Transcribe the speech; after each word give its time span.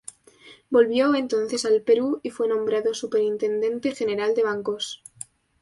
Volvió 0.71 1.13
entonces 1.13 1.63
al 1.63 1.83
Perú 1.83 2.21
y 2.23 2.31
fue 2.31 2.47
nombrado 2.47 2.95
superintendente 2.95 3.91
general 3.93 4.33
de 4.33 4.41
bancos. 4.41 5.03